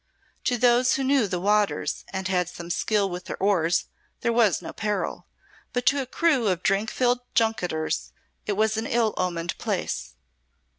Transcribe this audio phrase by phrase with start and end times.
[0.45, 3.85] To those who knew the waters and had some skill with their oars
[4.21, 5.27] there was no peril,
[5.73, 8.11] but to a crew of drink filled junketers
[8.47, 10.15] it was an ill omened place.